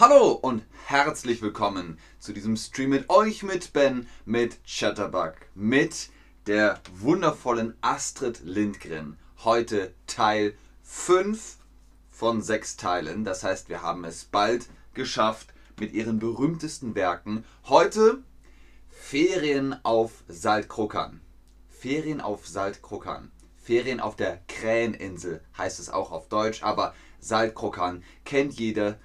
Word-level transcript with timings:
Hallo 0.00 0.30
und 0.30 0.62
herzlich 0.86 1.42
willkommen 1.42 1.98
zu 2.20 2.32
diesem 2.32 2.56
Stream 2.56 2.90
mit 2.90 3.10
euch, 3.10 3.42
mit 3.42 3.72
Ben, 3.72 4.06
mit 4.24 4.64
Chatterbug, 4.64 5.34
mit 5.56 6.10
der 6.46 6.78
wundervollen 6.94 7.76
Astrid 7.80 8.42
Lindgren. 8.44 9.18
Heute 9.42 9.92
Teil 10.06 10.56
5 10.84 11.56
von 12.10 12.40
6 12.40 12.76
Teilen. 12.76 13.24
Das 13.24 13.42
heißt, 13.42 13.68
wir 13.68 13.82
haben 13.82 14.04
es 14.04 14.24
bald 14.24 14.68
geschafft 14.94 15.48
mit 15.80 15.92
ihren 15.92 16.20
berühmtesten 16.20 16.94
Werken. 16.94 17.44
Heute 17.64 18.22
Ferien 18.88 19.84
auf 19.84 20.22
Saltkrokan. 20.28 21.20
Ferien 21.70 22.20
auf 22.20 22.46
Saltkrokan. 22.46 23.32
Ferien 23.56 23.98
auf 23.98 24.14
der 24.14 24.42
Kräheninsel 24.46 25.40
heißt 25.58 25.80
es 25.80 25.90
auch 25.90 26.12
auf 26.12 26.28
Deutsch, 26.28 26.62
aber 26.62 26.94
Saltkrokan 27.18 28.04
kennt 28.24 28.60
jeder 28.60 28.96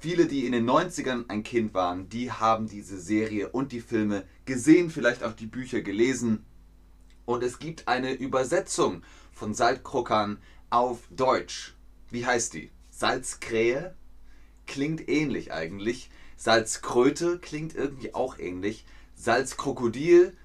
Viele, 0.00 0.26
die 0.26 0.46
in 0.46 0.52
den 0.52 0.68
90ern 0.68 1.24
ein 1.28 1.42
Kind 1.42 1.74
waren, 1.74 2.08
die 2.08 2.30
haben 2.30 2.68
diese 2.68 3.00
Serie 3.00 3.48
und 3.48 3.72
die 3.72 3.80
Filme 3.80 4.24
gesehen, 4.44 4.90
vielleicht 4.90 5.24
auch 5.24 5.32
die 5.32 5.46
Bücher 5.46 5.80
gelesen. 5.80 6.44
Und 7.24 7.42
es 7.42 7.58
gibt 7.58 7.88
eine 7.88 8.12
Übersetzung 8.12 9.02
von 9.32 9.54
Saltkrokan 9.54 10.38
auf 10.70 11.00
Deutsch. 11.10 11.74
Wie 12.10 12.24
heißt 12.24 12.54
die? 12.54 12.70
Salzkrähe? 12.90 13.94
Klingt 14.66 15.08
ähnlich 15.08 15.52
eigentlich. 15.52 16.10
Salzkröte 16.36 17.40
klingt 17.40 17.74
irgendwie 17.74 18.14
auch 18.14 18.38
ähnlich. 18.38 18.86
Salzkrokodil? 19.16 20.36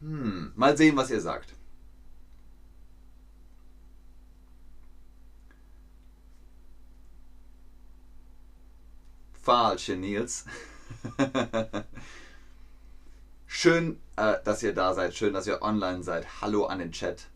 Hm, 0.00 0.52
mal 0.56 0.78
sehen, 0.78 0.96
was 0.96 1.10
ihr 1.10 1.20
sagt. 1.20 1.54
Falsche, 9.44 9.94
Nils. 9.94 10.46
Schön, 13.46 14.00
äh, 14.16 14.36
dass 14.42 14.62
ihr 14.62 14.72
da 14.72 14.94
seid. 14.94 15.14
Schön, 15.14 15.34
dass 15.34 15.46
ihr 15.46 15.60
online 15.60 16.02
seid. 16.02 16.40
Hallo 16.40 16.64
an 16.64 16.78
den 16.78 16.92
Chat. 16.92 17.28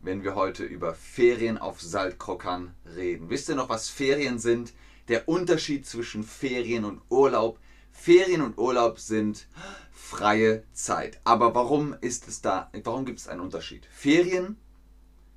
Wenn 0.00 0.22
wir 0.22 0.36
heute 0.36 0.62
über 0.62 0.94
Ferien 0.94 1.58
auf 1.58 1.80
Saltkrokan 1.80 2.72
reden. 2.94 3.30
Wisst 3.30 3.48
ihr 3.48 3.56
noch, 3.56 3.68
was 3.68 3.88
Ferien 3.88 4.38
sind? 4.38 4.74
Der 5.08 5.28
Unterschied 5.28 5.86
zwischen 5.86 6.22
Ferien 6.22 6.84
und 6.84 7.02
Urlaub. 7.10 7.58
Ferien 7.90 8.40
und 8.40 8.56
Urlaub 8.56 9.00
sind 9.00 9.48
freie 9.92 10.62
Zeit. 10.72 11.20
Aber 11.24 11.52
warum 11.52 11.96
ist 12.00 12.28
es 12.28 12.42
da? 12.42 12.70
Warum 12.84 13.04
gibt 13.04 13.18
es 13.18 13.26
einen 13.26 13.40
Unterschied? 13.40 13.86
Ferien 13.86 14.56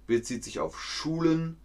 bezieht 0.06 0.44
sich 0.44 0.60
auf 0.60 0.80
Schulen 0.80 1.58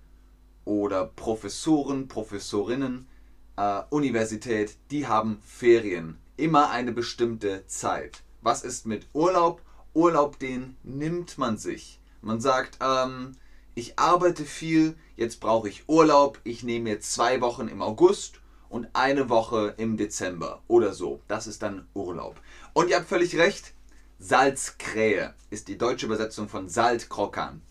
oder 0.64 1.04
Professoren, 1.04 2.08
Professorinnen 2.08 3.08
äh, 3.56 3.82
Universität, 3.90 4.76
die 4.90 5.06
haben 5.06 5.40
Ferien. 5.44 6.18
Immer 6.36 6.70
eine 6.70 6.92
bestimmte 6.92 7.66
Zeit. 7.66 8.22
Was 8.42 8.62
ist 8.62 8.86
mit 8.86 9.06
Urlaub? 9.12 9.62
Urlaub, 9.94 10.38
den 10.38 10.76
nimmt 10.82 11.38
man 11.38 11.56
sich. 11.56 11.98
Man 12.20 12.40
sagt, 12.40 12.78
ähm, 12.80 13.32
ich 13.74 13.98
arbeite 13.98 14.44
viel, 14.44 14.96
jetzt 15.16 15.40
brauche 15.40 15.68
ich 15.68 15.88
Urlaub. 15.88 16.40
Ich 16.44 16.62
nehme 16.62 16.90
jetzt 16.90 17.12
zwei 17.12 17.40
Wochen 17.40 17.68
im 17.68 17.82
August 17.82 18.40
und 18.68 18.88
eine 18.92 19.28
Woche 19.28 19.74
im 19.78 19.96
Dezember 19.96 20.62
oder 20.68 20.92
so. 20.92 21.20
Das 21.28 21.46
ist 21.46 21.62
dann 21.62 21.86
Urlaub. 21.94 22.40
Und 22.72 22.90
ihr 22.90 22.96
habt 22.96 23.08
völlig 23.08 23.36
recht, 23.36 23.72
Salzkrähe 24.18 25.34
ist 25.50 25.68
die 25.68 25.78
deutsche 25.78 26.06
Übersetzung 26.06 26.48
von 26.48 26.68
Saltkrokan. 26.68 27.62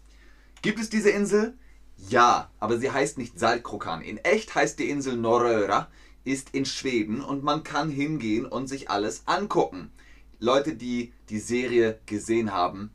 Gibt 0.62 0.80
es 0.80 0.90
diese 0.90 1.09
Insel? 1.09 1.56
Ja, 1.98 2.52
aber 2.60 2.78
sie 2.78 2.92
heißt 2.92 3.18
nicht 3.18 3.40
Saltkrokan. 3.40 4.02
In 4.02 4.18
echt 4.18 4.54
heißt 4.54 4.80
die 4.80 4.90
Insel 4.90 5.18
Norröra, 5.18 5.90
ist 6.24 6.50
in 6.52 6.66
Schweden 6.66 7.22
und 7.22 7.44
man 7.44 7.64
kann 7.64 7.90
hingehen 7.90 8.46
und 8.46 8.68
sich 8.68 8.90
alles 8.90 9.24
angucken. 9.28 9.92
Leute, 10.40 10.76
die 10.76 11.14
die 11.30 11.40
Serie 11.40 12.00
gesehen 12.06 12.52
haben, 12.52 12.92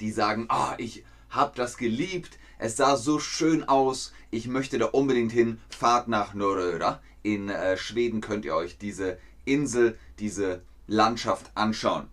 die 0.00 0.12
sagen, 0.12 0.46
oh, 0.50 0.74
ich 0.78 1.04
habe 1.28 1.52
das 1.56 1.76
geliebt, 1.76 2.38
es 2.58 2.76
sah 2.76 2.96
so 2.96 3.18
schön 3.18 3.64
aus, 3.64 4.12
ich 4.30 4.46
möchte 4.46 4.78
da 4.78 4.86
unbedingt 4.86 5.32
hin, 5.32 5.58
fahrt 5.70 6.08
nach 6.08 6.34
Norröra. 6.34 7.00
In 7.22 7.48
äh, 7.48 7.76
Schweden 7.76 8.20
könnt 8.20 8.44
ihr 8.44 8.54
euch 8.54 8.78
diese 8.78 9.18
Insel, 9.44 9.98
diese 10.18 10.62
Landschaft 10.86 11.50
anschauen. 11.54 12.08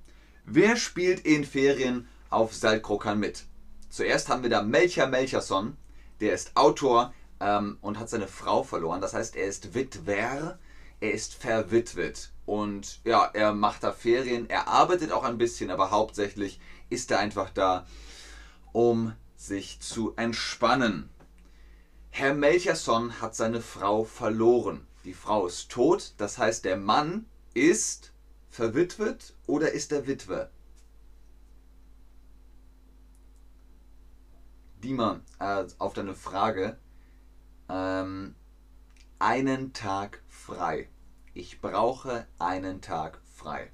Wer 0.46 0.78
spielt 0.78 1.22
in 1.22 1.44
Ferien 1.44 2.08
auf 2.30 2.54
Saltkrokan 2.54 3.20
mit? 3.20 3.46
Zuerst 3.90 4.30
haben 4.30 4.44
wir 4.44 4.50
da 4.50 4.62
Melcher 4.64 5.08
Melcherson, 5.08 5.76
der 6.20 6.34
ist 6.34 6.56
Autor 6.56 7.14
ähm, 7.40 7.78
und 7.82 8.00
hat 8.00 8.10
seine 8.10 8.28
Frau 8.28 8.64
verloren. 8.64 9.02
Das 9.02 9.14
heißt, 9.14 9.36
er 9.36 9.46
ist 9.48 9.74
Witwer, 9.74 10.60
er 11.00 11.12
ist 11.12 11.34
verwitwet. 11.36 12.32
Und 12.46 13.02
ja, 13.04 13.30
er 13.34 13.54
macht 13.54 13.84
da 13.84 13.92
Ferien, 13.92 14.50
er 14.50 14.68
arbeitet 14.68 15.12
auch 15.12 15.24
ein 15.24 15.38
bisschen, 15.38 15.70
aber 15.70 15.92
hauptsächlich 15.92 16.60
ist 16.90 17.12
er 17.12 17.20
einfach 17.20 17.50
da, 17.50 17.86
um 18.72 19.14
sich 19.36 19.80
zu 19.80 20.14
entspannen. 20.16 21.10
Herr 22.10 22.34
Melcherson 22.34 23.22
hat 23.22 23.36
seine 23.36 23.62
Frau 23.62 24.04
verloren. 24.04 24.88
Die 25.04 25.14
Frau 25.14 25.46
ist 25.46 25.70
tot, 25.70 26.14
das 26.18 26.38
heißt, 26.38 26.66
der 26.66 26.78
Mann 26.78 27.26
ist 27.54 28.12
verwitwet 28.50 29.34
oder 29.46 29.72
ist 29.72 29.92
er 29.92 30.08
Witwe? 30.08 30.50
Dima, 34.84 35.22
äh, 35.40 35.66
auf 35.80 35.94
deine 35.94 36.14
Frage, 36.14 36.78
ähm, 37.68 38.36
einen 39.18 39.74
Tag 39.74 40.22
frei. 40.28 40.90
Ich 41.34 41.62
brauche 41.62 42.28
einen 42.38 42.82
Tag 42.82 43.20
frei. 43.26 43.72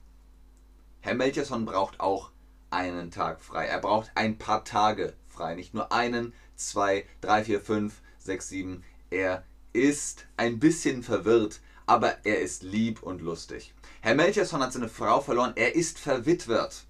Herr 1.02 1.16
Melcherson 1.16 1.66
braucht 1.66 2.00
auch 2.00 2.31
einen 2.69 3.12
Tag 3.12 3.42
frei. 3.42 3.66
Er 3.66 3.80
braucht 3.80 4.12
ein 4.16 4.38
paar 4.38 4.63
Tage 4.63 5.13
frei. 5.28 5.56
Nicht 5.56 5.74
nur 5.74 5.92
einen, 5.92 6.34
zwei, 6.56 7.06
drei, 7.19 7.44
vier, 7.44 7.59
fünf, 7.59 8.02
sechs, 8.18 8.47
sieben. 8.47 8.84
Er 9.09 9.44
ist 9.74 10.25
ein 10.38 10.59
bisschen 10.59 11.03
verwirrt, 11.03 11.59
aber 11.86 12.25
er 12.25 12.40
ist 12.40 12.63
lieb 12.63 13.03
und 13.03 13.22
lustig. 13.22 13.74
Herr 14.00 14.16
Melcherson 14.16 14.62
hat 14.63 14.72
seine 14.72 14.90
Frau 14.90 15.19
verloren. 15.19 15.53
Er 15.56 15.75
ist 15.75 16.00
verwitwet. 16.00 16.86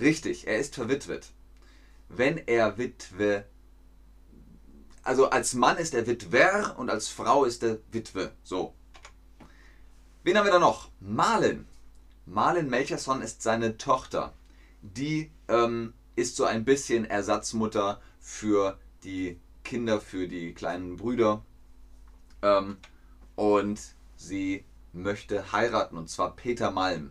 Richtig, 0.00 0.46
er 0.46 0.58
ist 0.58 0.74
verwitwet 0.74 1.33
wenn 2.18 2.38
er 2.38 2.78
Witwe. 2.78 3.44
Also 5.02 5.30
als 5.30 5.54
Mann 5.54 5.76
ist 5.76 5.94
er 5.94 6.06
Witwer 6.06 6.74
und 6.78 6.90
als 6.90 7.08
Frau 7.08 7.44
ist 7.44 7.62
er 7.62 7.78
Witwe. 7.92 8.32
So. 8.42 8.74
Wen 10.22 10.38
haben 10.38 10.46
wir 10.46 10.52
da 10.52 10.58
noch? 10.58 10.90
Malen. 11.00 11.66
Malen 12.26 12.70
Melcherson 12.70 13.20
ist 13.20 13.42
seine 13.42 13.76
Tochter. 13.76 14.32
Die 14.80 15.30
ähm, 15.48 15.92
ist 16.16 16.36
so 16.36 16.44
ein 16.44 16.64
bisschen 16.64 17.04
Ersatzmutter 17.04 18.00
für 18.20 18.78
die 19.02 19.40
Kinder, 19.62 20.00
für 20.00 20.26
die 20.28 20.54
kleinen 20.54 20.96
Brüder. 20.96 21.44
Ähm, 22.42 22.78
und 23.34 23.80
sie 24.16 24.64
möchte 24.92 25.52
heiraten, 25.52 25.98
und 25.98 26.08
zwar 26.08 26.36
Peter 26.36 26.70
Malm. 26.70 27.10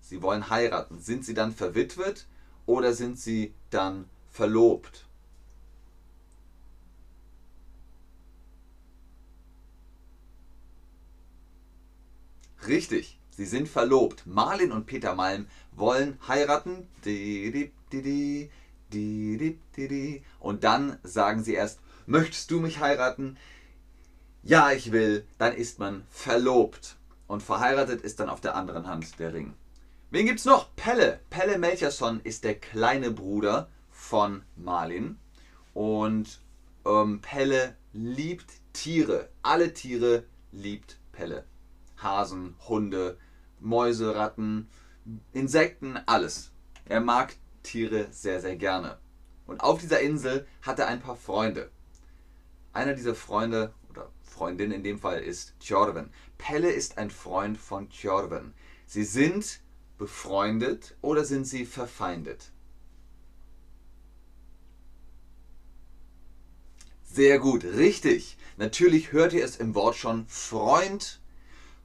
Sie 0.00 0.22
wollen 0.22 0.50
heiraten. 0.50 0.98
Sind 0.98 1.24
sie 1.24 1.34
dann 1.34 1.52
verwitwet 1.52 2.26
oder 2.66 2.92
sind 2.92 3.18
sie 3.18 3.54
dann 3.70 4.08
verlobt. 4.30 5.06
Richtig, 12.66 13.18
sie 13.30 13.46
sind 13.46 13.68
verlobt. 13.68 14.26
Marlin 14.26 14.72
und 14.72 14.86
Peter 14.86 15.14
Malm 15.14 15.46
wollen 15.72 16.18
heiraten. 16.28 16.86
Und 20.38 20.64
dann 20.64 20.98
sagen 21.02 21.42
sie 21.42 21.54
erst, 21.54 21.80
möchtest 22.06 22.50
du 22.50 22.60
mich 22.60 22.80
heiraten? 22.80 23.36
Ja, 24.42 24.72
ich 24.72 24.92
will. 24.92 25.26
Dann 25.38 25.54
ist 25.54 25.78
man 25.78 26.04
verlobt. 26.10 26.96
Und 27.26 27.42
verheiratet 27.42 28.02
ist 28.02 28.20
dann 28.20 28.28
auf 28.28 28.40
der 28.40 28.56
anderen 28.56 28.86
Hand 28.86 29.18
der 29.18 29.32
Ring. 29.32 29.54
Wen 30.10 30.26
gibt's 30.26 30.44
noch? 30.44 30.74
Pelle. 30.74 31.20
Pelle 31.30 31.58
Melcherson 31.58 32.20
ist 32.24 32.44
der 32.44 32.58
kleine 32.58 33.10
Bruder 33.10 33.68
von 34.10 34.42
Marlin. 34.56 35.18
Und 35.72 36.40
ähm, 36.84 37.20
Pelle 37.20 37.76
liebt 37.92 38.50
Tiere. 38.72 39.28
Alle 39.42 39.72
Tiere 39.72 40.24
liebt 40.50 40.98
Pelle. 41.12 41.44
Hasen, 41.96 42.56
Hunde, 42.68 43.18
Mäuse, 43.60 44.16
Ratten, 44.16 44.68
Insekten, 45.32 45.96
alles. 46.06 46.50
Er 46.86 47.00
mag 47.00 47.36
Tiere 47.62 48.08
sehr, 48.10 48.40
sehr 48.40 48.56
gerne. 48.56 48.98
Und 49.46 49.60
auf 49.60 49.80
dieser 49.80 50.00
Insel 50.00 50.44
hat 50.62 50.80
er 50.80 50.88
ein 50.88 51.00
paar 51.00 51.16
Freunde. 51.16 51.70
Einer 52.72 52.94
dieser 52.94 53.14
Freunde, 53.14 53.72
oder 53.90 54.10
Freundin 54.22 54.72
in 54.72 54.82
dem 54.82 54.98
Fall, 54.98 55.20
ist 55.20 55.54
Tjorven. 55.60 56.10
Pelle 56.36 56.70
ist 56.70 56.98
ein 56.98 57.10
Freund 57.10 57.58
von 57.58 57.88
Tjorven. 57.90 58.54
Sie 58.86 59.04
sind 59.04 59.60
befreundet 59.98 60.96
oder 61.00 61.24
sind 61.24 61.44
sie 61.44 61.64
verfeindet? 61.64 62.50
Sehr 67.12 67.38
gut, 67.38 67.64
richtig. 67.64 68.36
Natürlich 68.56 69.12
hört 69.12 69.32
ihr 69.32 69.44
es 69.44 69.56
im 69.56 69.74
Wort 69.74 69.96
schon 69.96 70.26
Freund 70.28 71.20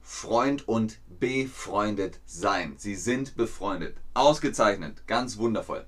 Freund 0.08 0.68
und 0.68 1.00
befreundet 1.18 2.20
sein. 2.26 2.76
Sie 2.78 2.94
sind 2.94 3.36
befreundet. 3.36 3.96
Ausgezeichnet. 4.14 5.02
Ganz 5.08 5.36
wundervoll. 5.36 5.84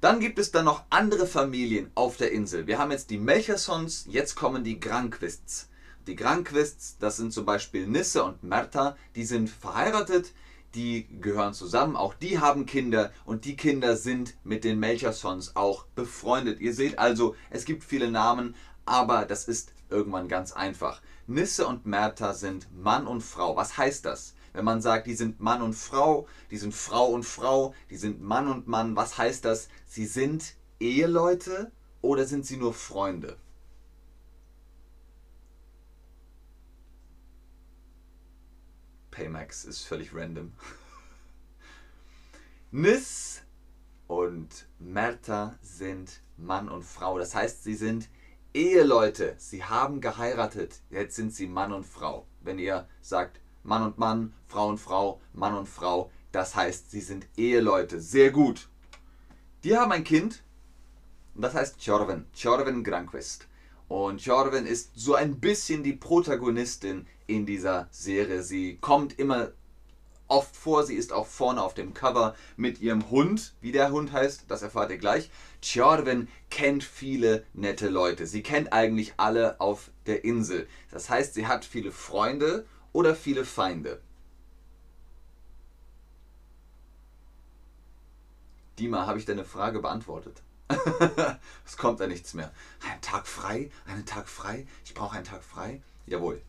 Dann 0.00 0.20
gibt 0.20 0.38
es 0.38 0.52
dann 0.52 0.64
noch 0.64 0.84
andere 0.90 1.26
Familien 1.26 1.90
auf 1.96 2.16
der 2.16 2.30
Insel. 2.30 2.68
Wir 2.68 2.78
haben 2.78 2.92
jetzt 2.92 3.10
die 3.10 3.18
Melchersons, 3.18 4.06
jetzt 4.08 4.36
kommen 4.36 4.62
die 4.62 4.78
Granquists. 4.78 5.68
Die 6.06 6.14
Granquists, 6.14 6.98
das 7.00 7.16
sind 7.16 7.32
zum 7.32 7.44
Beispiel 7.44 7.88
Nisse 7.88 8.22
und 8.22 8.44
Merta, 8.44 8.96
die 9.16 9.24
sind 9.24 9.50
verheiratet, 9.50 10.32
die 10.74 11.08
gehören 11.20 11.54
zusammen, 11.54 11.96
auch 11.96 12.14
die 12.14 12.38
haben 12.38 12.66
Kinder 12.66 13.12
und 13.24 13.44
die 13.44 13.56
Kinder 13.56 13.96
sind 13.96 14.36
mit 14.44 14.64
den 14.64 14.78
Melchersons 14.78 15.56
auch 15.56 15.84
befreundet. 15.94 16.60
Ihr 16.60 16.74
seht 16.74 16.98
also, 16.98 17.34
es 17.50 17.64
gibt 17.64 17.84
viele 17.84 18.10
Namen, 18.10 18.54
aber 18.84 19.24
das 19.24 19.44
ist 19.48 19.72
irgendwann 19.88 20.28
ganz 20.28 20.52
einfach. 20.52 21.00
Nisse 21.26 21.66
und 21.66 21.86
Merta 21.86 22.34
sind 22.34 22.68
Mann 22.76 23.06
und 23.06 23.22
Frau. 23.22 23.56
Was 23.56 23.76
heißt 23.76 24.04
das? 24.04 24.34
Wenn 24.52 24.64
man 24.64 24.80
sagt, 24.82 25.06
die 25.06 25.14
sind 25.14 25.40
Mann 25.40 25.62
und 25.62 25.74
Frau, 25.74 26.26
die 26.50 26.56
sind 26.56 26.74
Frau 26.74 27.06
und 27.06 27.24
Frau, 27.24 27.74
die 27.88 27.96
sind 27.96 28.20
Mann 28.20 28.48
und 28.48 28.66
Mann, 28.66 28.96
was 28.96 29.16
heißt 29.16 29.44
das? 29.44 29.68
Sie 29.86 30.06
sind 30.06 30.54
Eheleute 30.80 31.70
oder 32.00 32.24
sind 32.24 32.46
sie 32.46 32.56
nur 32.56 32.74
Freunde? 32.74 33.36
Paymax 39.20 39.66
ist 39.66 39.82
völlig 39.82 40.14
random. 40.14 40.50
Nis 42.70 43.42
und 44.06 44.66
Merta 44.78 45.58
sind 45.60 46.22
Mann 46.38 46.70
und 46.70 46.84
Frau. 46.84 47.18
Das 47.18 47.34
heißt, 47.34 47.62
sie 47.62 47.74
sind 47.74 48.08
Eheleute. 48.54 49.34
Sie 49.36 49.62
haben 49.62 50.00
geheiratet. 50.00 50.80
Jetzt 50.88 51.16
sind 51.16 51.34
sie 51.34 51.46
Mann 51.46 51.74
und 51.74 51.84
Frau. 51.84 52.26
Wenn 52.40 52.58
ihr 52.58 52.88
sagt 53.02 53.40
Mann 53.62 53.82
und 53.82 53.98
Mann, 53.98 54.32
Frau 54.48 54.68
und 54.68 54.78
Frau, 54.78 55.20
Mann 55.34 55.54
und 55.54 55.68
Frau, 55.68 56.10
das 56.32 56.56
heißt, 56.56 56.90
sie 56.90 57.02
sind 57.02 57.26
Eheleute. 57.36 58.00
Sehr 58.00 58.30
gut. 58.30 58.70
Die 59.64 59.76
haben 59.76 59.92
ein 59.92 60.04
Kind 60.04 60.42
und 61.34 61.42
das 61.42 61.52
heißt 61.52 61.76
Chorven. 61.84 62.24
Chorven 62.40 62.82
Granquist. 62.82 63.48
Und 63.90 64.24
Jorven 64.24 64.66
ist 64.66 64.92
so 64.94 65.16
ein 65.16 65.40
bisschen 65.40 65.82
die 65.82 65.94
Protagonistin 65.94 67.08
in 67.26 67.44
dieser 67.44 67.88
Serie. 67.90 68.44
Sie 68.44 68.76
kommt 68.76 69.18
immer 69.18 69.50
oft 70.28 70.54
vor, 70.54 70.84
sie 70.84 70.94
ist 70.94 71.12
auch 71.12 71.26
vorne 71.26 71.60
auf 71.60 71.74
dem 71.74 71.92
Cover 71.92 72.36
mit 72.56 72.80
ihrem 72.80 73.10
Hund. 73.10 73.52
Wie 73.60 73.72
der 73.72 73.90
Hund 73.90 74.12
heißt, 74.12 74.44
das 74.46 74.62
erfahrt 74.62 74.92
ihr 74.92 74.98
gleich. 74.98 75.28
Jorven 75.60 76.28
kennt 76.50 76.84
viele 76.84 77.44
nette 77.52 77.88
Leute. 77.88 78.28
Sie 78.28 78.44
kennt 78.44 78.72
eigentlich 78.72 79.14
alle 79.16 79.60
auf 79.60 79.90
der 80.06 80.22
Insel. 80.22 80.68
Das 80.92 81.10
heißt, 81.10 81.34
sie 81.34 81.48
hat 81.48 81.64
viele 81.64 81.90
Freunde 81.90 82.66
oder 82.92 83.16
viele 83.16 83.44
Feinde. 83.44 84.00
Dima, 88.78 89.08
habe 89.08 89.18
ich 89.18 89.24
deine 89.24 89.44
Frage 89.44 89.80
beantwortet? 89.80 90.44
es 91.66 91.76
kommt 91.76 92.00
da 92.00 92.06
nichts 92.06 92.34
mehr. 92.34 92.52
Ein 92.88 93.00
Tag 93.00 93.26
frei, 93.26 93.70
einen 93.86 94.06
Tag 94.06 94.28
frei, 94.28 94.66
ich 94.84 94.94
brauche 94.94 95.16
einen 95.16 95.24
Tag 95.24 95.42
frei. 95.42 95.82
Jawohl. 96.06 96.42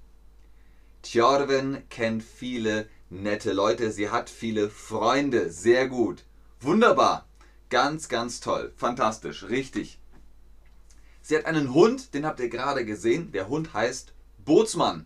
Tjorven 1.02 1.84
kennt 1.90 2.24
viele 2.24 2.88
nette 3.10 3.54
Leute, 3.54 3.92
sie 3.92 4.10
hat 4.10 4.30
viele 4.30 4.70
Freunde. 4.70 5.52
Sehr 5.52 5.88
gut. 5.88 6.24
Wunderbar. 6.60 7.28
Ganz, 7.70 8.10
ganz 8.10 8.40
toll. 8.40 8.74
Fantastisch. 8.76 9.44
Richtig. 9.44 10.00
Sie 11.22 11.36
hat 11.36 11.46
einen 11.46 11.74
Hund, 11.74 12.14
den 12.14 12.26
habt 12.26 12.40
ihr 12.40 12.50
gerade 12.50 12.86
gesehen. 12.86 13.32
Der 13.32 13.48
Hund 13.48 13.74
heißt 13.74 14.14
Bootsmann. 14.46 15.06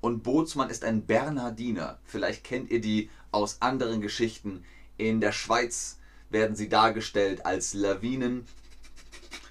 Und 0.00 0.22
Bootsmann 0.22 0.70
ist 0.70 0.84
ein 0.84 1.06
Bernhardiner. 1.06 1.98
Vielleicht 2.04 2.44
kennt 2.44 2.70
ihr 2.70 2.80
die 2.80 3.10
aus 3.32 3.60
anderen 3.60 4.00
Geschichten. 4.00 4.64
In 4.96 5.20
der 5.20 5.32
Schweiz 5.32 5.98
werden 6.30 6.56
sie 6.56 6.68
dargestellt 6.68 7.46
als 7.46 7.74
Lawinen, 7.74 8.46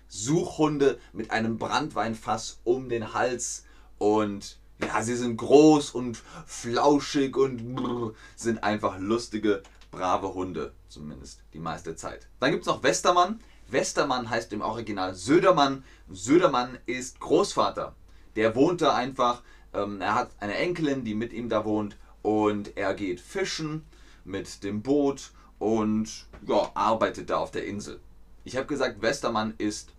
Suchhunde 0.07 0.99
mit 1.13 1.31
einem 1.31 1.57
Brandweinfass 1.57 2.59
um 2.63 2.89
den 2.89 3.13
Hals 3.13 3.65
und 3.97 4.59
ja, 4.81 5.01
sie 5.01 5.15
sind 5.15 5.37
groß 5.37 5.91
und 5.91 6.21
flauschig 6.45 7.35
und 7.37 7.75
brr, 7.75 8.13
sind 8.35 8.63
einfach 8.63 8.97
lustige, 8.99 9.63
brave 9.91 10.33
Hunde, 10.33 10.73
zumindest 10.89 11.41
die 11.53 11.59
meiste 11.59 11.95
Zeit. 11.95 12.27
Dann 12.39 12.51
gibt 12.51 12.63
es 12.63 12.67
noch 12.67 12.83
Westermann. 12.83 13.39
Westermann 13.67 14.29
heißt 14.29 14.51
im 14.53 14.61
Original 14.61 15.15
Södermann. 15.15 15.83
Södermann 16.09 16.77
ist 16.85 17.19
Großvater. 17.19 17.95
Der 18.35 18.55
wohnt 18.55 18.81
da 18.81 18.95
einfach. 18.95 19.43
Ähm, 19.73 20.01
er 20.01 20.15
hat 20.15 20.31
eine 20.39 20.55
Enkelin, 20.55 21.05
die 21.05 21.15
mit 21.15 21.33
ihm 21.33 21.49
da 21.49 21.65
wohnt. 21.65 21.97
Und 22.21 22.75
er 22.75 22.93
geht 22.93 23.21
fischen 23.21 23.85
mit 24.23 24.63
dem 24.63 24.81
Boot 24.81 25.31
und 25.59 26.27
ja, 26.45 26.71
arbeitet 26.73 27.29
da 27.29 27.37
auf 27.37 27.51
der 27.51 27.65
Insel. 27.65 27.99
Ich 28.43 28.55
habe 28.57 28.67
gesagt, 28.67 29.01
Westermann 29.01 29.55
ist 29.57 29.93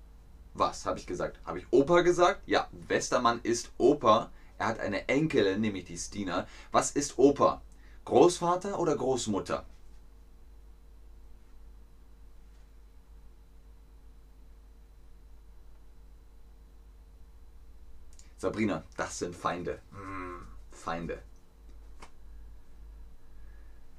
was? 0.55 0.87
Habe 0.87 0.99
ich 0.99 1.07
gesagt? 1.07 1.41
Habe 1.45 1.59
ich 1.59 1.67
Opa 1.71 2.01
gesagt? 2.01 2.43
Ja, 2.47 2.69
Westermann 2.89 3.41
ist 3.43 3.73
Opa. 3.79 4.31
Er 4.59 4.67
hat 4.69 4.81
eine 4.81 5.09
Enkelin, 5.09 5.61
nämlich 5.61 5.85
die 5.85 5.99
Stina. 5.99 6.47
Was 6.73 6.93
ist 6.93 7.19
Opa? 7.19 7.61
Großvater 8.05 8.79
oder 8.79 8.97
Großmutter? 8.97 9.67
Sabrina, 18.39 18.85
das 18.97 19.19
sind 19.19 19.35
Feinde. 19.35 19.81
Hm, 19.91 20.47
Feinde. 20.71 21.23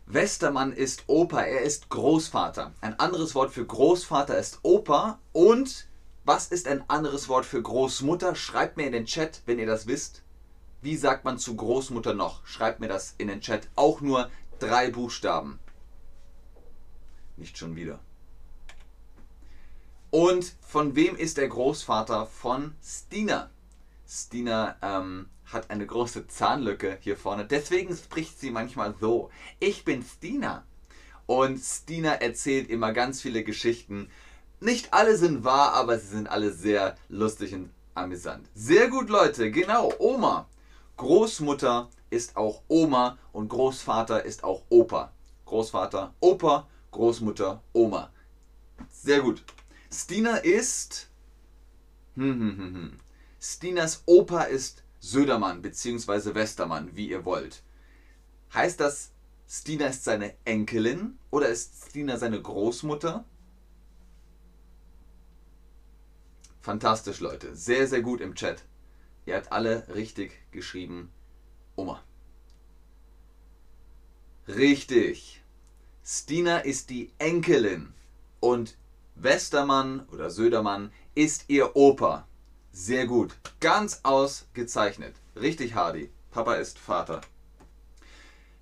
Westermann 0.10 0.72
ist 0.72 1.04
Opa, 1.08 1.42
er 1.42 1.62
ist 1.62 1.90
Großvater. 1.90 2.74
Ein 2.80 2.98
anderes 2.98 3.36
Wort 3.36 3.52
für 3.52 3.66
Großvater 3.66 4.38
ist 4.38 4.60
Opa. 4.64 5.20
Und 5.34 5.90
was 6.24 6.48
ist 6.48 6.68
ein 6.68 6.90
anderes 6.90 7.28
Wort 7.28 7.46
für 7.46 7.62
Großmutter? 7.62 8.34
Schreibt 8.34 8.78
mir 8.78 8.86
in 8.86 8.94
den 8.94 9.06
Chat, 9.06 9.42
wenn 9.46 9.60
ihr 9.60 9.66
das 9.66 9.86
wisst. 9.86 10.24
Wie 10.82 10.96
sagt 10.96 11.26
man 11.26 11.38
zu 11.38 11.58
Großmutter 11.58 12.14
noch? 12.14 12.46
Schreibt 12.48 12.80
mir 12.80 12.88
das 12.88 13.16
in 13.18 13.28
den 13.28 13.42
Chat. 13.42 13.68
Auch 13.76 14.00
nur 14.00 14.32
drei 14.60 14.92
Buchstaben. 14.92 15.60
Nicht 17.36 17.58
schon 17.58 17.76
wieder. 17.76 18.00
Und 20.10 20.56
von 20.62 20.96
wem 20.96 21.18
ist 21.18 21.36
der 21.36 21.50
Großvater? 21.50 22.28
Von 22.28 22.76
Stina. 22.82 23.50
Stina 24.08 24.78
ähm, 24.82 25.28
hat 25.52 25.70
eine 25.70 25.86
große 25.86 26.28
Zahnlücke 26.28 26.98
hier 27.02 27.18
vorne. 27.18 27.46
Deswegen 27.46 27.96
spricht 27.96 28.40
sie 28.40 28.52
manchmal 28.52 28.96
so. 29.00 29.30
Ich 29.60 29.86
bin 29.86 30.04
Stina. 30.04 30.66
Und 31.26 31.60
Stina 31.60 32.14
erzählt 32.14 32.70
immer 32.70 32.94
ganz 32.94 33.22
viele 33.22 33.44
Geschichten. 33.44 34.10
Nicht 34.60 34.94
alle 34.94 35.18
sind 35.18 35.44
wahr, 35.44 35.74
aber 35.74 36.00
sie 36.00 36.08
sind 36.08 36.30
alle 36.30 36.52
sehr 36.52 36.96
lustig 37.10 37.54
und 37.54 37.70
amüsant. 37.96 38.48
Sehr 38.56 38.90
gut, 38.90 39.10
Leute. 39.10 39.52
Genau, 39.52 39.94
Oma. 40.00 40.48
Großmutter 40.98 41.90
ist 42.10 42.38
auch 42.38 42.62
Oma 42.68 43.18
und 43.32 43.50
Großvater 43.50 44.26
ist 44.26 44.44
auch 44.44 44.64
Opa. 44.70 45.12
Großvater, 45.46 46.14
Opa, 46.20 46.68
Großmutter, 46.92 47.62
Oma. 47.74 48.12
Sehr 48.90 49.22
gut. 49.22 49.44
Stina 49.92 50.38
ist. 50.38 51.08
Hm, 52.16 52.40
hm, 52.40 52.58
hm, 52.58 52.76
hm. 52.76 53.00
Stinas 53.40 54.02
Opa 54.06 54.44
ist 54.44 54.84
Södermann 55.12 55.62
bzw. 55.62 56.36
Westermann, 56.36 56.96
wie 56.96 57.10
ihr 57.10 57.24
wollt. 57.24 57.64
Heißt 58.54 58.80
das, 58.80 59.12
Stina 59.48 59.88
ist 59.88 60.04
seine 60.04 60.36
Enkelin 60.44 61.18
oder 61.32 61.48
ist 61.48 61.90
Stina 61.90 62.18
seine 62.18 62.42
Großmutter? 62.42 63.24
Fantastisch, 66.60 67.22
Leute. 67.22 67.56
Sehr, 67.56 67.88
sehr 67.88 68.02
gut 68.02 68.20
im 68.20 68.36
Chat. 68.36 68.66
Ihr 69.26 69.38
habt 69.38 69.54
alle 69.54 69.88
richtig 69.96 70.34
geschrieben. 70.52 71.10
Oma. 71.78 72.04
Richtig. 74.48 75.42
Stina 76.04 76.60
ist 76.60 76.90
die 76.90 77.14
Enkelin 77.18 77.94
und 78.42 78.78
Westermann 79.16 80.06
oder 80.10 80.30
Södermann 80.30 80.92
ist 81.16 81.46
ihr 81.48 81.78
Opa. 81.78 82.27
Sehr 82.80 83.08
gut. 83.08 83.36
Ganz 83.60 84.02
ausgezeichnet. 84.04 85.16
Richtig, 85.36 85.74
Hardy. 85.74 86.12
Papa 86.30 86.54
ist 86.54 86.78
Vater. 86.78 87.22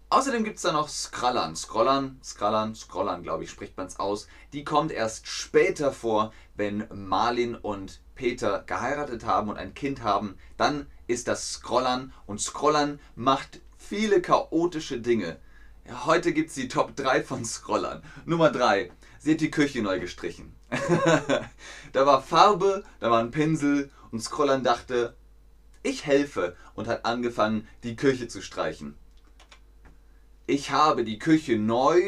Außerdem 0.09 0.45
gibt 0.45 0.55
es 0.55 0.61
da 0.61 0.71
noch 0.71 0.87
Skrallan. 0.87 1.53
Scrollern, 1.57 2.17
Skrallan, 2.23 2.75
Scrollern, 2.75 3.23
glaube 3.23 3.43
ich, 3.43 3.49
spricht 3.49 3.75
man 3.75 3.87
es 3.87 3.99
aus. 3.99 4.29
Die 4.53 4.63
kommt 4.63 4.93
erst 4.93 5.27
später 5.27 5.91
vor, 5.91 6.31
wenn 6.55 6.87
Marlin 6.93 7.55
und 7.55 7.99
Peter 8.15 8.63
geheiratet 8.65 9.25
haben 9.25 9.49
und 9.49 9.57
ein 9.57 9.73
Kind 9.73 10.01
haben. 10.01 10.37
Dann 10.55 10.87
ist 11.07 11.27
das 11.27 11.51
Scrollern 11.51 12.13
und 12.25 12.39
Scrollern 12.39 13.01
macht 13.15 13.59
viele 13.77 14.21
chaotische 14.21 15.01
Dinge. 15.01 15.39
Heute 16.05 16.31
gibt 16.31 16.51
es 16.51 16.55
die 16.55 16.69
Top 16.69 16.95
3 16.95 17.21
von 17.21 17.43
Scrollern. 17.43 18.01
Nummer 18.23 18.49
3. 18.49 18.91
Sie 19.19 19.33
hat 19.33 19.41
die 19.41 19.51
Küche 19.51 19.81
neu 19.81 19.99
gestrichen. 19.99 20.55
da 21.91 22.05
war 22.05 22.21
Farbe, 22.21 22.83
da 23.01 23.11
war 23.11 23.19
ein 23.19 23.31
Pinsel 23.31 23.91
und 24.15 24.21
Scrollern 24.21 24.63
dachte, 24.63 25.13
Ich 25.83 26.05
helfe 26.05 26.55
und 26.73 26.87
hat 26.87 27.03
angefangen, 27.03 27.67
die 27.83 27.97
Küche 27.97 28.29
zu 28.29 28.41
streichen. 28.41 28.95
Ich 30.47 30.71
habe 30.71 31.03
die 31.03 31.19
Küche 31.19 31.57
neu 31.57 31.99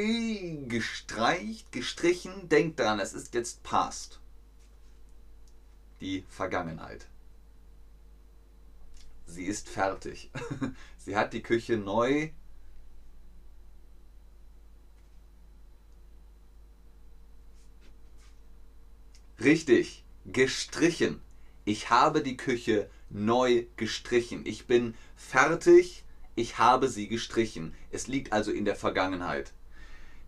gestreicht, 0.67 1.73
gestrichen. 1.73 2.47
Denkt 2.47 2.79
dran, 2.79 3.01
es 3.01 3.13
ist 3.13 3.33
jetzt 3.33 3.61
past. 3.61 4.21
Die 5.99 6.23
Vergangenheit. 6.29 7.07
Sie 9.25 9.43
ist 9.43 9.67
fertig. 9.67 10.31
Sie 10.97 11.17
hat 11.17 11.33
die 11.33 11.43
Küche 11.43 11.75
neu 11.75 12.29
Richtig, 19.39 20.05
gestrichen. 20.25 21.21
Ich 21.67 21.89
habe 21.89 22.21
die 22.24 22.38
Küche 22.38 22.89
neu 23.09 23.65
gestrichen. 23.75 24.45
Ich 24.45 24.67
bin 24.67 24.93
fertig. 25.17 26.05
Ich 26.33 26.59
habe 26.59 26.88
sie 26.88 27.09
gestrichen. 27.09 27.74
Es 27.91 28.07
liegt 28.07 28.31
also 28.31 28.51
in 28.51 28.63
der 28.63 28.77
Vergangenheit. 28.77 29.51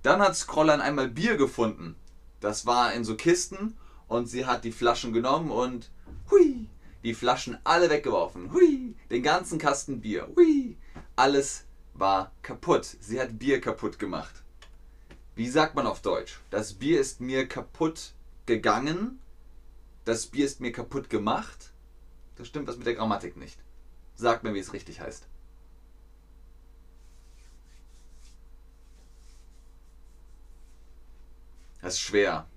Dann 0.03 0.19
hat 0.19 0.35
Scrollern 0.35 0.81
einmal 0.81 1.07
Bier 1.07 1.37
gefunden. 1.37 1.95
Das 2.41 2.65
war 2.65 2.91
in 2.91 3.05
so 3.05 3.15
Kisten 3.15 3.77
und 4.09 4.25
sie 4.25 4.47
hat 4.47 4.65
die 4.65 4.73
Flaschen 4.73 5.13
genommen 5.13 5.49
und 5.49 5.91
hui, 6.29 6.67
die 7.05 7.13
Flaschen 7.13 7.57
alle 7.63 7.89
weggeworfen. 7.89 8.51
Hui, 8.51 8.95
den 9.09 9.23
ganzen 9.23 9.59
Kasten 9.59 10.01
Bier. 10.01 10.27
Hui, 10.35 10.75
alles 11.15 11.63
war 11.93 12.33
kaputt. 12.41 12.97
Sie 12.99 13.17
hat 13.17 13.39
Bier 13.39 13.61
kaputt 13.61 13.97
gemacht. 13.97 14.43
Wie 15.35 15.47
sagt 15.47 15.73
man 15.73 15.87
auf 15.87 16.01
Deutsch? 16.01 16.41
Das 16.49 16.73
Bier 16.73 16.99
ist 16.99 17.21
mir 17.21 17.47
kaputt 17.47 18.11
gegangen, 18.45 19.21
das 20.09 20.25
Bier 20.25 20.45
ist 20.45 20.59
mir 20.59 20.71
kaputt 20.71 21.09
gemacht. 21.09 21.71
Da 22.35 22.43
stimmt 22.43 22.67
was 22.67 22.77
mit 22.77 22.87
der 22.87 22.95
Grammatik 22.95 23.37
nicht. 23.37 23.59
Sagt 24.15 24.43
mir, 24.43 24.53
wie 24.55 24.59
es 24.59 24.73
richtig 24.73 24.99
heißt. 24.99 25.27
Das 31.81 31.93
ist 31.93 31.99
schwer. 32.01 32.47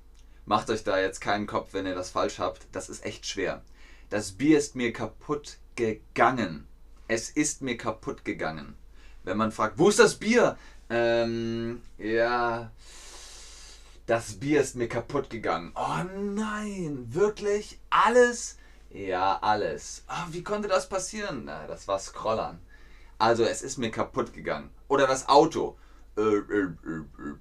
Macht 0.46 0.70
euch 0.70 0.82
da 0.82 0.98
jetzt 0.98 1.20
keinen 1.20 1.46
Kopf, 1.46 1.74
wenn 1.74 1.86
ihr 1.86 1.94
das 1.94 2.10
falsch 2.10 2.38
habt. 2.38 2.66
Das 2.72 2.88
ist 2.88 3.04
echt 3.04 3.26
schwer. 3.26 3.62
Das 4.08 4.32
Bier 4.32 4.58
ist 4.58 4.74
mir 4.74 4.92
kaputt 4.92 5.58
gegangen. 5.76 6.66
Es 7.06 7.28
ist 7.28 7.60
mir 7.60 7.76
kaputt 7.76 8.24
gegangen. 8.24 8.74
Wenn 9.24 9.36
man 9.36 9.52
fragt, 9.52 9.78
wo 9.78 9.90
ist 9.90 9.98
das 9.98 10.16
Bier? 10.16 10.56
Ähm, 10.88 11.82
ja, 11.98 12.72
das 14.06 14.34
Bier 14.34 14.60
ist 14.60 14.76
mir 14.76 14.88
kaputt 14.88 15.30
gegangen. 15.30 15.72
Oh 15.74 16.04
nein, 16.34 17.06
wirklich? 17.10 17.78
Alles? 17.90 18.56
Ja, 18.90 19.38
alles. 19.40 20.04
Oh, 20.08 20.32
wie 20.32 20.42
konnte 20.42 20.68
das 20.68 20.88
passieren? 20.88 21.44
Na, 21.44 21.66
das 21.66 21.88
war 21.88 21.98
Scrollern. 21.98 22.60
Also, 23.18 23.44
es 23.44 23.62
ist 23.62 23.78
mir 23.78 23.90
kaputt 23.90 24.32
gegangen. 24.32 24.70
Oder 24.88 25.06
das 25.06 25.28
Auto. 25.28 25.78
Äh, 26.16 26.20
äh, 26.20 26.68
äh, 26.84 27.34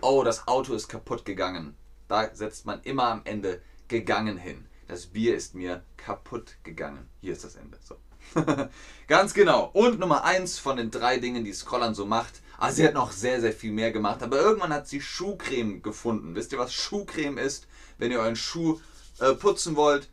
oh, 0.00 0.24
das 0.24 0.48
Auto 0.48 0.74
ist 0.74 0.88
kaputt 0.88 1.24
gegangen. 1.24 1.76
Da 2.08 2.34
setzt 2.34 2.66
man 2.66 2.82
immer 2.82 3.04
am 3.08 3.20
Ende 3.24 3.60
gegangen 3.88 4.38
hin. 4.38 4.66
Das 4.88 5.06
Bier 5.06 5.36
ist 5.36 5.54
mir 5.54 5.82
kaputt 5.96 6.56
gegangen. 6.62 7.08
Hier 7.20 7.32
ist 7.32 7.44
das 7.44 7.56
Ende. 7.56 7.78
So. 7.82 7.96
Ganz 9.08 9.34
genau. 9.34 9.70
Und 9.72 9.98
Nummer 9.98 10.24
eins 10.24 10.58
von 10.58 10.76
den 10.76 10.90
drei 10.90 11.18
Dingen, 11.18 11.44
die 11.44 11.52
Scrollern 11.52 11.94
so 11.94 12.06
macht, 12.06 12.40
Ah, 12.58 12.72
sie 12.72 12.86
hat 12.86 12.94
noch 12.94 13.12
sehr, 13.12 13.40
sehr 13.40 13.52
viel 13.52 13.72
mehr 13.72 13.92
gemacht. 13.92 14.22
Aber 14.22 14.40
irgendwann 14.40 14.72
hat 14.72 14.88
sie 14.88 15.00
Schuhcreme 15.00 15.82
gefunden. 15.82 16.34
Wisst 16.34 16.52
ihr, 16.52 16.58
was 16.58 16.72
Schuhcreme 16.72 17.38
ist? 17.38 17.66
Wenn 17.98 18.10
ihr 18.10 18.20
euren 18.20 18.36
Schuh 18.36 18.80
äh, 19.18 19.34
putzen 19.34 19.76
wollt, 19.76 20.08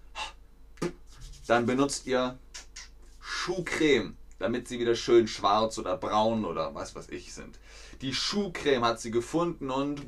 dann 1.47 1.65
benutzt 1.65 2.05
ihr 2.05 2.37
Schuhcreme, 3.21 4.15
damit 4.39 4.67
sie 4.67 4.79
wieder 4.79 4.95
schön 4.95 5.27
schwarz 5.27 5.77
oder 5.77 5.97
braun 5.97 6.45
oder 6.45 6.73
was 6.75 6.95
weiß 6.95 7.09
ich 7.09 7.33
sind. 7.33 7.59
Die 8.01 8.13
Schuhcreme 8.13 8.85
hat 8.85 8.99
sie 8.99 9.11
gefunden 9.11 9.69
und 9.69 10.01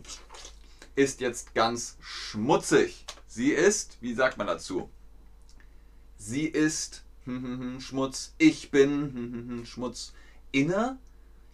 ist 0.95 1.21
jetzt 1.21 1.53
ganz 1.53 1.97
schmutzig. 2.01 3.05
Sie 3.27 3.51
ist, 3.51 3.97
wie 4.01 4.13
sagt 4.13 4.37
man 4.37 4.47
dazu? 4.47 4.89
Sie 6.17 6.45
ist 6.45 7.03
Schmutz. 7.79 8.33
Ich 8.37 8.71
bin 8.71 9.63
Schmutz. 9.65 10.13
Inner 10.51 10.97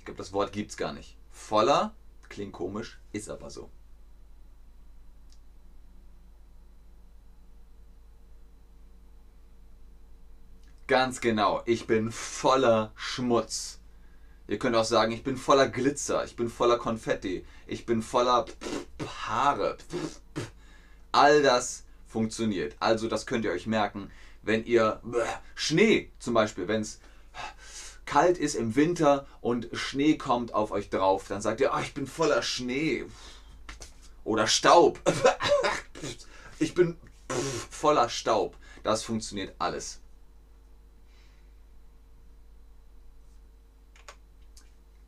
ich 0.01 0.05
glaube, 0.05 0.17
das 0.17 0.33
Wort 0.33 0.51
gibt 0.51 0.71
es 0.71 0.77
gar 0.77 0.93
nicht. 0.93 1.15
Voller, 1.29 1.93
klingt 2.27 2.53
komisch, 2.53 2.99
ist 3.13 3.29
aber 3.29 3.51
so. 3.51 3.69
Ganz 10.87 11.21
genau, 11.21 11.61
ich 11.67 11.85
bin 11.85 12.11
voller 12.11 12.91
Schmutz. 12.95 13.79
Ihr 14.47 14.57
könnt 14.57 14.75
auch 14.75 14.85
sagen, 14.85 15.11
ich 15.11 15.23
bin 15.23 15.37
voller 15.37 15.69
Glitzer, 15.69 16.25
ich 16.25 16.35
bin 16.35 16.49
voller 16.49 16.79
Konfetti, 16.79 17.45
ich 17.67 17.85
bin 17.85 18.01
voller 18.01 18.47
Haare. 19.27 19.77
All 21.11 21.43
das 21.43 21.83
funktioniert. 22.07 22.75
Also 22.79 23.07
das 23.07 23.27
könnt 23.27 23.45
ihr 23.45 23.51
euch 23.51 23.67
merken, 23.67 24.09
wenn 24.41 24.65
ihr 24.65 24.99
Schnee 25.53 26.11
zum 26.17 26.33
Beispiel, 26.33 26.67
wenn 26.67 26.81
es 26.81 26.99
kalt 28.11 28.37
ist 28.37 28.55
im 28.55 28.75
Winter 28.75 29.25
und 29.39 29.69
Schnee 29.71 30.17
kommt 30.17 30.53
auf 30.53 30.71
euch 30.71 30.89
drauf, 30.89 31.27
dann 31.29 31.41
sagt 31.41 31.61
ihr, 31.61 31.71
oh, 31.73 31.79
ich 31.81 31.93
bin 31.93 32.05
voller 32.05 32.41
Schnee. 32.41 33.05
Oder 34.25 34.47
Staub. 34.47 34.99
Ich 36.59 36.75
bin 36.75 36.95
voller 37.71 38.07
Staub. 38.07 38.55
Das 38.83 39.01
funktioniert 39.01 39.55
alles. 39.57 39.99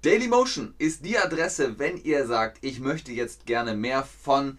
Dailymotion 0.02 0.74
ist 0.80 1.06
die 1.06 1.20
Adresse, 1.20 1.78
wenn 1.78 1.98
ihr 1.98 2.26
sagt, 2.26 2.58
ich 2.62 2.80
möchte 2.80 3.12
jetzt 3.12 3.46
gerne 3.46 3.76
mehr 3.76 4.04
von 4.04 4.58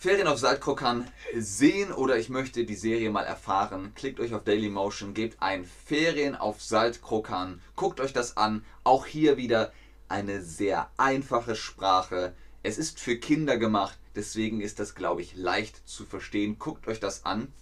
Ferien 0.00 0.28
auf 0.28 0.38
Saltkrokan 0.38 1.06
sehen 1.36 1.92
oder 1.92 2.16
ich 2.16 2.30
möchte 2.30 2.64
die 2.64 2.74
Serie 2.74 3.10
mal 3.10 3.24
erfahren, 3.26 3.92
klickt 3.94 4.18
euch 4.18 4.32
auf 4.32 4.44
Dailymotion, 4.44 5.12
gebt 5.12 5.42
ein 5.42 5.66
Ferien 5.66 6.34
auf 6.34 6.62
Saltkrokan, 6.62 7.60
guckt 7.76 8.00
euch 8.00 8.14
das 8.14 8.38
an. 8.38 8.64
Auch 8.82 9.04
hier 9.04 9.36
wieder 9.36 9.74
eine 10.08 10.40
sehr 10.40 10.90
einfache 10.96 11.54
Sprache. 11.54 12.34
Es 12.62 12.78
ist 12.78 12.98
für 12.98 13.18
Kinder 13.18 13.58
gemacht, 13.58 13.98
deswegen 14.14 14.62
ist 14.62 14.78
das, 14.78 14.94
glaube 14.94 15.20
ich, 15.20 15.36
leicht 15.36 15.86
zu 15.86 16.06
verstehen. 16.06 16.58
Guckt 16.58 16.88
euch 16.88 16.98
das 16.98 17.26
an. 17.26 17.52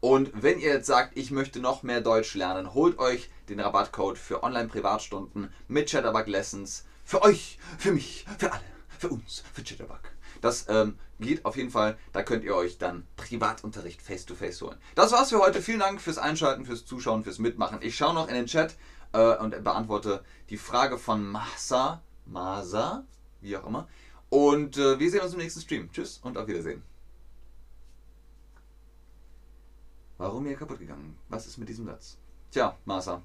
Und 0.00 0.32
wenn 0.34 0.58
ihr 0.58 0.72
jetzt 0.72 0.88
sagt, 0.88 1.16
ich 1.16 1.30
möchte 1.30 1.60
noch 1.60 1.84
mehr 1.84 2.00
Deutsch 2.00 2.34
lernen, 2.34 2.74
holt 2.74 2.98
euch 2.98 3.30
den 3.48 3.60
Rabattcode 3.60 4.18
für 4.18 4.42
Online-Privatstunden 4.42 5.54
mit 5.68 5.90
Chatterbug 5.90 6.26
Lessons. 6.26 6.86
Für 7.04 7.22
euch, 7.22 7.60
für 7.78 7.92
mich, 7.92 8.26
für 8.36 8.50
alle, 8.50 8.64
für 8.98 9.10
uns, 9.10 9.44
für 9.54 9.62
Chatterbug. 9.62 10.00
Das 10.40 10.66
ähm, 10.68 10.98
geht 11.18 11.44
auf 11.44 11.56
jeden 11.56 11.70
Fall. 11.70 11.98
Da 12.12 12.22
könnt 12.22 12.44
ihr 12.44 12.54
euch 12.54 12.78
dann 12.78 13.06
Privatunterricht 13.16 14.00
face-to-face 14.00 14.62
holen. 14.62 14.76
Das 14.94 15.12
war's 15.12 15.30
für 15.30 15.40
heute. 15.40 15.62
Vielen 15.62 15.80
Dank 15.80 16.00
fürs 16.00 16.18
Einschalten, 16.18 16.64
fürs 16.64 16.86
Zuschauen, 16.86 17.24
fürs 17.24 17.38
Mitmachen. 17.38 17.78
Ich 17.82 17.96
schaue 17.96 18.14
noch 18.14 18.28
in 18.28 18.34
den 18.34 18.46
Chat 18.46 18.76
äh, 19.12 19.36
und 19.36 19.62
beantworte 19.62 20.24
die 20.48 20.56
Frage 20.56 20.98
von 20.98 21.26
Masa, 21.26 22.02
Masa, 22.26 23.04
wie 23.40 23.56
auch 23.56 23.66
immer. 23.66 23.88
Und 24.28 24.76
äh, 24.78 24.98
wir 24.98 25.10
sehen 25.10 25.20
uns 25.20 25.32
im 25.32 25.40
nächsten 25.40 25.60
Stream. 25.60 25.90
Tschüss 25.92 26.20
und 26.22 26.38
auf 26.38 26.46
Wiedersehen. 26.46 26.82
Warum 30.18 30.44
mir 30.44 30.56
kaputt 30.56 30.78
gegangen? 30.78 31.16
Was 31.28 31.46
ist 31.46 31.56
mit 31.56 31.68
diesem 31.68 31.86
Satz? 31.86 32.18
Tja, 32.50 32.76
Masa, 32.84 33.22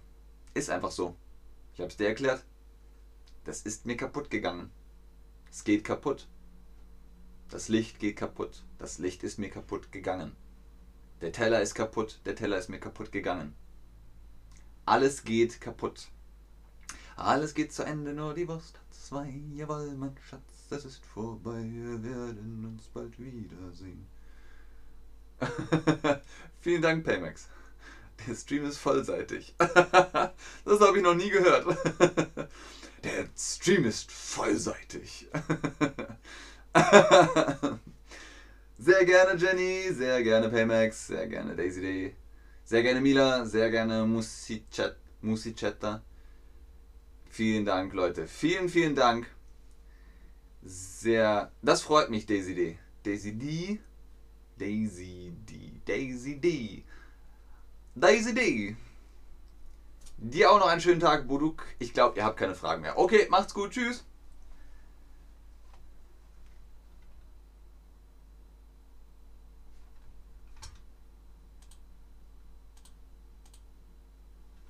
ist 0.54 0.70
einfach 0.70 0.92
so. 0.92 1.16
Ich 1.74 1.82
habe 1.82 1.90
es 1.90 1.98
dir 1.98 2.08
erklärt. 2.08 2.44
Das 3.44 3.62
ist 3.62 3.86
mir 3.86 3.98
kaputt 3.98 4.30
gegangen. 4.30 4.72
Es 5.52 5.64
geht 5.64 5.84
kaputt. 5.84 6.28
Das 7.50 7.68
Licht 7.70 8.00
geht 8.00 8.18
kaputt. 8.18 8.64
Das 8.80 8.98
Licht 8.98 9.24
ist 9.24 9.40
mir 9.40 9.50
kaputt 9.50 9.92
gegangen. 9.92 10.36
Der 11.22 11.32
Teller 11.32 11.62
ist 11.62 11.76
kaputt. 11.76 12.20
Der 12.26 12.36
Teller 12.36 12.58
ist 12.58 12.70
mir 12.70 12.80
kaputt 12.80 13.12
gegangen. 13.12 13.56
Alles 14.86 15.24
geht 15.24 15.62
kaputt. 15.62 16.10
Alles 17.16 17.54
geht 17.54 17.72
zu 17.72 17.84
Ende, 17.84 18.14
nur 18.14 18.34
die 18.34 18.48
Wurst 18.48 18.76
hat 18.78 18.94
zwei. 18.94 19.34
Jawohl, 19.54 19.96
mein 19.96 20.16
Schatz, 20.30 20.42
es 20.70 20.86
ist 20.86 21.06
vorbei. 21.06 21.64
Wir 21.64 22.04
werden 22.04 22.66
uns 22.66 22.84
bald 22.88 23.18
wiedersehen. 23.18 24.06
Vielen 26.60 26.82
Dank, 26.82 27.06
Paymax. 27.06 27.48
Der 28.28 28.36
Stream 28.36 28.66
ist 28.66 28.78
vollseitig. 28.78 29.56
das 29.58 30.80
habe 30.80 30.98
ich 30.98 31.04
noch 31.04 31.16
nie 31.16 31.30
gehört. 31.30 31.66
Der 33.04 33.28
Stream 33.38 33.86
ist 33.86 34.12
vollseitig. 34.12 35.28
sehr 38.78 39.06
gerne 39.06 39.40
Jenny, 39.40 39.94
sehr 39.94 40.22
gerne 40.24 40.50
Paymax, 40.50 41.08
sehr 41.08 41.26
gerne 41.28 41.56
Daisy 41.56 41.82
Day, 41.82 42.16
sehr 42.66 42.84
gerne 42.84 43.00
Mila, 43.00 43.46
sehr 43.46 43.72
gerne 43.72 44.06
Musicetta. 44.06 46.04
Vielen 47.30 47.66
Dank, 47.66 47.94
Leute. 47.94 48.28
Vielen, 48.28 48.70
vielen 48.70 48.96
Dank. 48.96 49.28
Sehr. 50.64 51.52
Das 51.62 51.82
freut 51.82 52.10
mich, 52.10 52.26
Daisy 52.26 52.56
D. 52.56 52.80
Daisy 53.04 53.34
D. 53.34 53.80
Daisy 54.58 55.34
D. 55.46 55.82
Daisy 55.86 56.40
D. 56.40 56.84
Daisy 57.94 58.34
D. 58.34 58.76
Dir 60.18 60.52
auch 60.52 60.60
noch 60.60 60.68
einen 60.68 60.82
schönen 60.82 61.02
Tag, 61.02 61.28
Buduk. 61.28 61.66
Ich 61.78 61.94
glaube, 61.94 62.18
ihr 62.18 62.24
habt 62.24 62.38
keine 62.38 62.56
Fragen 62.56 62.82
mehr. 62.82 62.98
Okay, 62.98 63.28
macht's 63.30 63.54
gut. 63.54 63.72
Tschüss. 63.72 64.06